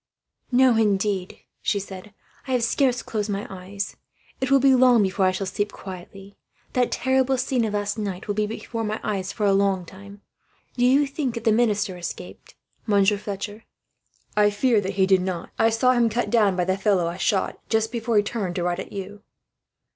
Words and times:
"No, 0.51 0.75
indeed," 0.77 1.41
she 1.61 1.79
said. 1.79 2.11
"I 2.47 2.53
have 2.53 2.63
scarce 2.63 3.03
closed 3.03 3.29
my 3.29 3.45
eyes. 3.51 3.97
It 4.39 4.49
will 4.49 4.59
be 4.59 4.73
long 4.73 5.03
before 5.03 5.27
I 5.27 5.31
shall 5.31 5.45
sleep 5.45 5.71
quietly. 5.71 6.39
That 6.73 6.91
terrible 6.91 7.37
scene 7.37 7.63
of 7.65 7.75
last 7.75 7.99
night 7.99 8.27
will 8.27 8.33
be 8.33 8.47
before 8.47 8.83
my 8.83 8.99
eyes 9.03 9.31
for 9.31 9.45
a 9.45 9.53
long 9.53 9.85
time. 9.85 10.21
Do 10.75 10.85
you 10.87 11.05
think 11.05 11.35
that 11.35 11.43
the 11.43 11.51
minister 11.51 11.97
escaped, 11.97 12.55
Monsieur 12.87 13.17
Fletcher?" 13.19 13.65
"I 14.35 14.49
fear 14.49 14.81
that 14.81 14.95
he 14.95 15.05
did 15.05 15.21
not. 15.21 15.51
I 15.59 15.69
saw 15.69 15.91
him 15.91 16.09
cut 16.09 16.31
down, 16.31 16.55
by 16.55 16.65
the 16.65 16.79
fellow 16.79 17.05
I 17.05 17.17
shot, 17.17 17.59
just 17.69 17.91
before 17.91 18.17
he 18.17 18.23
turned 18.23 18.55
to 18.55 18.63
ride 18.63 18.79
at 18.79 18.91
you." 18.91 19.21